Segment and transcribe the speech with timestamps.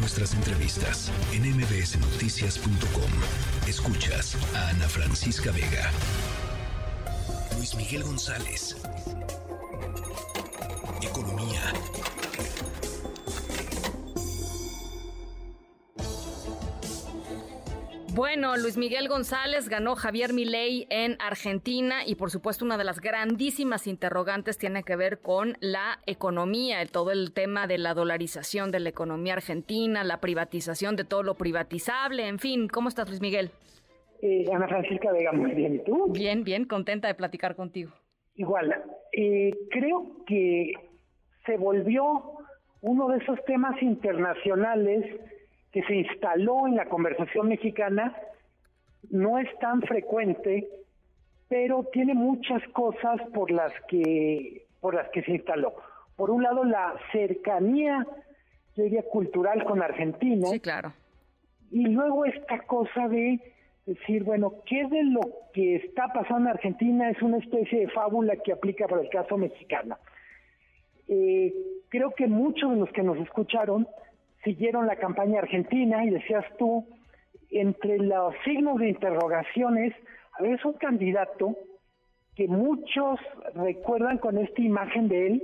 [0.00, 3.10] nuestras entrevistas en mbsnoticias.com.
[3.68, 5.90] Escuchas a Ana Francisca Vega.
[7.56, 8.76] Luis Miguel González.
[11.02, 11.72] Economía.
[18.20, 23.00] Bueno, Luis Miguel González ganó Javier Milei en Argentina y por supuesto una de las
[23.00, 28.72] grandísimas interrogantes tiene que ver con la economía, el, todo el tema de la dolarización
[28.72, 33.22] de la economía argentina, la privatización de todo lo privatizable, en fin, ¿cómo estás Luis
[33.22, 33.52] Miguel?
[34.20, 36.12] Eh, Ana Francisca Vega, muy bien, ¿y tú?
[36.12, 37.92] Bien, bien, contenta de platicar contigo.
[38.34, 40.74] Igual, eh, creo que
[41.46, 42.04] se volvió
[42.82, 45.06] uno de esos temas internacionales
[45.72, 48.16] que se instaló en la conversación mexicana
[49.10, 50.68] no es tan frecuente,
[51.48, 55.74] pero tiene muchas cosas por las que por las que se instaló.
[56.16, 58.06] Por un lado, la cercanía,
[58.76, 60.46] yo diría, cultural con Argentina.
[60.46, 60.92] Sí, claro.
[61.70, 63.40] Y luego esta cosa de
[63.86, 65.20] decir, bueno, ¿qué de lo
[65.52, 69.36] que está pasando en Argentina es una especie de fábula que aplica para el caso
[69.36, 69.98] mexicano?
[71.08, 71.52] Eh,
[71.88, 73.86] creo que muchos de los que nos escucharon
[74.44, 76.86] siguieron la campaña argentina y decías tú,
[77.50, 79.94] entre los signos de interrogaciones,
[80.38, 81.56] a ver, es un candidato
[82.34, 83.18] que muchos
[83.54, 85.42] recuerdan con esta imagen de él,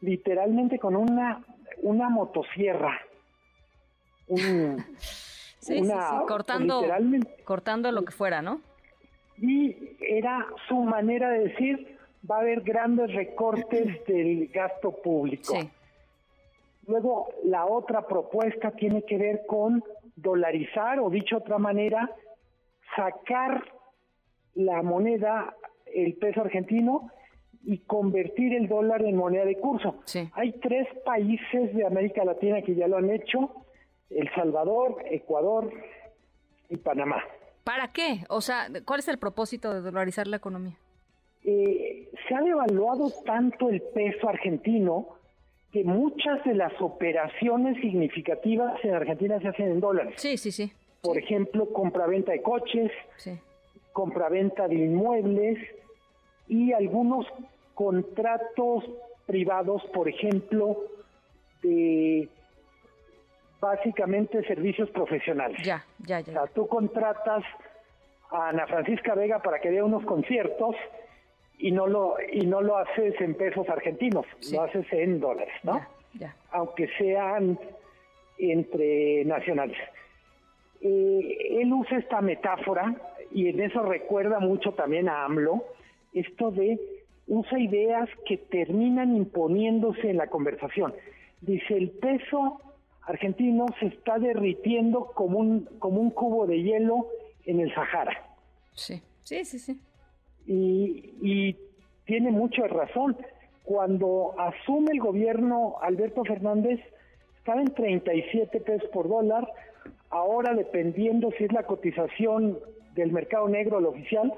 [0.00, 1.44] literalmente con una,
[1.82, 2.98] una motosierra.
[4.28, 4.84] Un,
[5.58, 5.92] sí, sí,
[6.26, 6.82] cortando,
[7.44, 8.60] cortando lo que fuera, ¿no?
[9.38, 11.98] Y era su manera de decir,
[12.30, 15.54] va a haber grandes recortes del gasto público.
[15.54, 15.68] Sí.
[16.90, 19.84] Luego, la otra propuesta tiene que ver con
[20.16, 22.10] dolarizar, o dicho de otra manera,
[22.96, 23.62] sacar
[24.54, 25.54] la moneda,
[25.86, 27.12] el peso argentino,
[27.62, 30.00] y convertir el dólar en moneda de curso.
[30.32, 33.54] Hay tres países de América Latina que ya lo han hecho,
[34.08, 35.72] El Salvador, Ecuador
[36.70, 37.22] y Panamá.
[37.62, 38.24] ¿Para qué?
[38.28, 40.76] O sea, ¿cuál es el propósito de dolarizar la economía?
[41.44, 45.19] Eh, se ha devaluado tanto el peso argentino
[45.72, 50.14] que muchas de las operaciones significativas en Argentina se hacen en dólares.
[50.16, 50.72] Sí, sí, sí.
[51.00, 53.38] Por ejemplo, compraventa de coches, sí.
[53.92, 55.58] compraventa de inmuebles
[56.48, 57.26] y algunos
[57.74, 58.84] contratos
[59.26, 60.76] privados, por ejemplo,
[61.62, 62.28] de
[63.60, 65.60] básicamente servicios profesionales.
[65.64, 66.30] Ya, ya, ya.
[66.30, 67.44] O sea, tú contratas
[68.30, 70.74] a Ana Francisca Vega para que dé unos conciertos
[71.60, 75.80] y no lo y no lo haces en pesos argentinos, lo haces en dólares, ¿no?
[76.52, 77.58] Aunque sean
[78.38, 79.76] entre nacionales.
[80.80, 82.96] Eh, él usa esta metáfora
[83.30, 85.62] y en eso recuerda mucho también a AMLO,
[86.14, 86.80] esto de
[87.28, 90.94] usa ideas que terminan imponiéndose en la conversación.
[91.42, 92.60] Dice, el peso
[93.02, 97.06] argentino se está derritiendo como un, como un cubo de hielo
[97.44, 98.24] en el Sahara.
[98.74, 99.80] Sí, sí, sí, sí
[100.46, 101.56] y,
[102.04, 103.16] tiene mucha razón.
[103.62, 106.80] Cuando asume el gobierno Alberto Fernández,
[107.38, 109.46] estaba en 37 pesos por dólar,
[110.08, 112.58] ahora dependiendo si es la cotización
[112.96, 114.32] del mercado negro el oficial,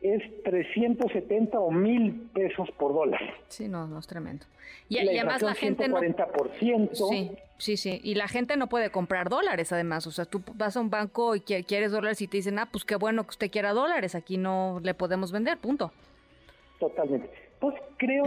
[0.00, 3.20] es 370 o 1000 pesos por dólar.
[3.48, 4.46] Sí, no, no es tremendo.
[4.88, 6.00] Y, además la gente no...
[6.92, 8.00] Sí, sí, sí.
[8.02, 10.06] Y la gente no puede comprar dólares además.
[10.06, 12.84] O sea, tú vas a un banco y quieres dólares y te dicen, ah, pues
[12.84, 14.14] qué bueno que usted quiera dólares.
[14.14, 15.92] Aquí no le podemos vender, punto.
[16.78, 17.28] Totalmente.
[17.60, 18.24] Pues creo,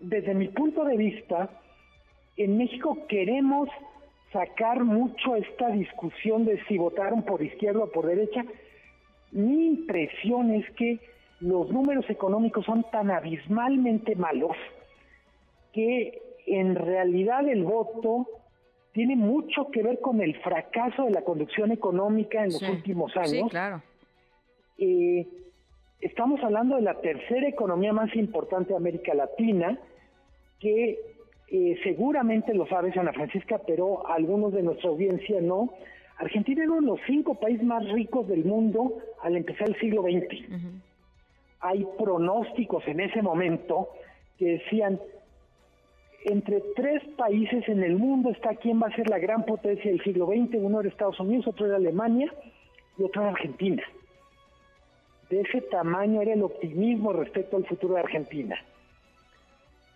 [0.00, 1.50] desde mi punto de vista,
[2.36, 3.68] en México queremos
[4.32, 8.44] sacar mucho esta discusión de si votaron por izquierda o por derecha.
[9.32, 10.98] Mi impresión es que
[11.40, 14.56] los números económicos son tan abismalmente malos
[15.72, 18.26] que en realidad el voto
[18.92, 23.30] tiene mucho que ver con el fracaso de la conducción económica en los últimos años.
[23.30, 23.82] Sí, claro.
[24.78, 25.26] Eh,
[26.00, 29.78] estamos hablando de la tercera economía más importante de América Latina,
[30.58, 30.98] que
[31.48, 35.72] eh, seguramente lo sabes, Ana Francisca, pero algunos de nuestra audiencia no.
[36.20, 40.02] Argentina era uno de los cinco países más ricos del mundo al empezar el siglo
[40.02, 40.44] XX.
[41.60, 43.88] Hay pronósticos en ese momento
[44.38, 45.00] que decían,
[46.26, 50.02] entre tres países en el mundo está quién va a ser la gran potencia del
[50.02, 50.56] siglo XX.
[50.56, 52.30] Uno era Estados Unidos, otro era Alemania
[52.98, 53.82] y otro era Argentina.
[55.30, 58.58] De ese tamaño era el optimismo respecto al futuro de Argentina.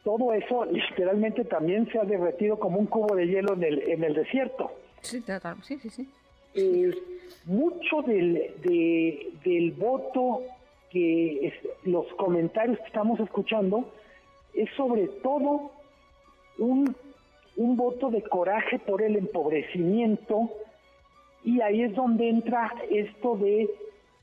[0.04, 4.04] Todo eso literalmente también se ha derretido como un cubo de hielo en el, en
[4.04, 4.70] el desierto.
[5.04, 5.22] Sí,
[5.62, 5.90] sí, sí.
[5.90, 6.08] sí.
[6.54, 6.94] Eh,
[7.46, 8.54] mucho del,
[9.44, 10.42] del voto
[10.90, 11.52] que
[11.84, 13.92] los comentarios que estamos escuchando
[14.54, 15.72] es sobre todo
[16.58, 16.94] un
[17.56, 20.50] un voto de coraje por el empobrecimiento
[21.44, 23.68] y ahí es donde entra esto de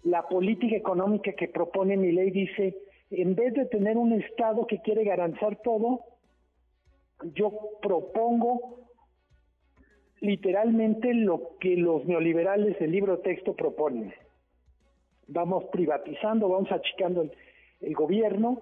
[0.03, 2.31] la política económica que propone mi ley.
[2.31, 2.75] Dice,
[3.11, 6.01] en vez de tener un Estado que quiere garantizar todo,
[7.35, 7.51] yo
[7.81, 8.80] propongo
[10.21, 14.13] literalmente lo que los neoliberales del libro texto proponen.
[15.27, 17.27] Vamos privatizando, vamos achicando
[17.81, 18.61] el, gobierno,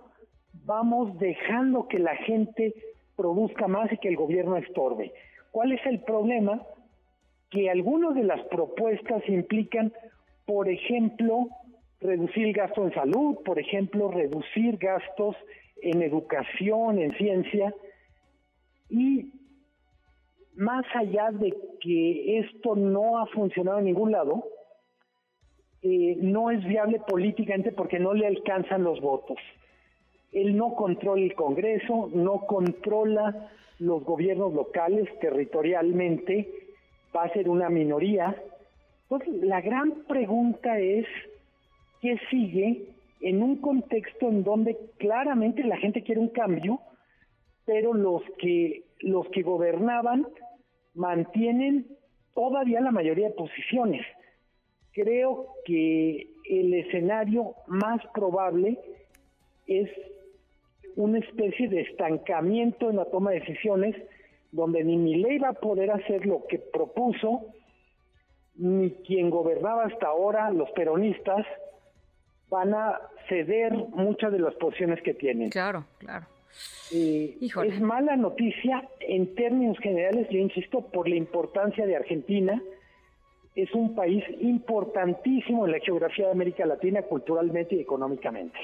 [0.66, 2.74] vamos dejando que la gente
[3.16, 5.12] produzca más y que el gobierno estorbe.
[5.52, 6.62] ¿Cuál es el problema?
[7.50, 9.92] Que algunas de las propuestas implican,
[10.46, 11.50] por ejemplo,
[12.00, 15.36] reducir el gasto en salud, por ejemplo, reducir gastos
[15.82, 17.74] en educación, en ciencia,
[18.90, 19.34] y
[20.60, 24.44] más allá de que esto no ha funcionado en ningún lado,
[25.82, 29.38] eh, no es viable políticamente porque no le alcanzan los votos.
[30.34, 36.50] Él no controla el Congreso, no controla los gobiernos locales territorialmente,
[37.16, 38.36] va a ser una minoría.
[39.04, 41.08] Entonces, la gran pregunta es,
[42.02, 42.84] ¿qué sigue
[43.22, 46.82] en un contexto en donde claramente la gente quiere un cambio,
[47.66, 50.28] pero los que los que gobernaban
[50.94, 51.88] mantienen
[52.34, 54.06] todavía la mayoría de posiciones.
[54.94, 58.80] Creo que el escenario más probable
[59.68, 59.90] es
[60.96, 63.96] una especie de estancamiento en la toma de decisiones
[64.52, 67.46] donde ni mi ley va a poder hacer lo que propuso,
[68.56, 71.46] ni quien gobernaba hasta ahora, los peronistas,
[72.50, 75.50] van a ceder muchas de las posiciones que tienen.
[75.50, 76.26] Claro, claro.
[76.92, 82.62] Eh, es mala noticia en términos generales, yo insisto, por la importancia de Argentina.
[83.56, 88.58] Es un país importantísimo en la geografía de América Latina culturalmente y económicamente.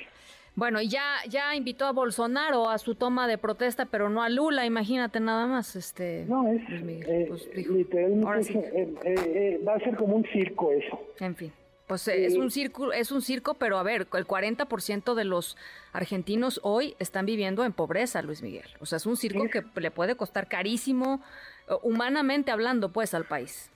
[0.55, 4.29] Bueno, y ya, ya invitó a Bolsonaro a su toma de protesta, pero no a
[4.29, 5.75] Lula, imagínate nada más.
[5.75, 10.97] Este, no, es eh, pues, literalmente eh, va a ser como un circo eso.
[11.19, 11.51] En fin.
[11.87, 15.55] Pues es un circo, es un circo, pero a ver, el 40% de los
[15.93, 18.65] argentinos hoy están viviendo en pobreza, Luis Miguel.
[18.79, 21.21] O sea, es un circo que le puede costar carísimo,
[21.69, 23.69] eh, humanamente hablando, pues, al país.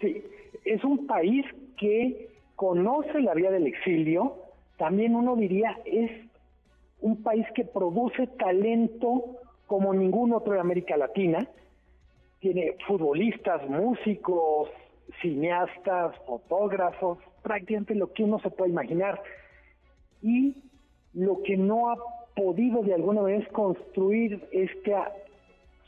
[0.00, 0.22] Sí,
[0.64, 1.44] es un país
[1.76, 4.36] que conoce la vía del exilio,
[4.76, 6.10] también uno diría es
[7.00, 11.48] un país que produce talento como ningún otro de América Latina,
[12.40, 14.68] tiene futbolistas, músicos,
[15.20, 19.22] cineastas, fotógrafos, prácticamente lo que uno se puede imaginar.
[20.22, 20.56] Y
[21.12, 21.96] lo que no ha
[22.34, 25.08] podido de alguna vez construir estas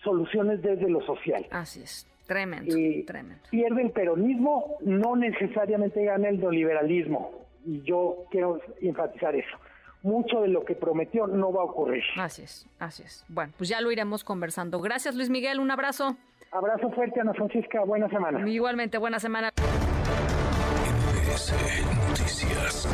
[0.03, 1.47] soluciones desde lo social.
[1.51, 3.43] Así es, tremendo, eh, tremendo.
[3.51, 7.33] Pierde el peronismo, no necesariamente gana el neoliberalismo.
[7.65, 9.57] Y yo quiero enfatizar eso.
[10.03, 12.05] Mucho de lo que prometió no va a ocurrir.
[12.17, 13.25] Así es, así es.
[13.29, 14.81] Bueno, pues ya lo iremos conversando.
[14.81, 15.59] Gracias, Luis Miguel.
[15.59, 16.17] Un abrazo.
[16.57, 17.85] Abrazo fuerte, Ana Francisca.
[17.85, 18.49] Buena semana.
[18.49, 19.51] Igualmente, buena semana.
[22.09, 22.89] Noticias.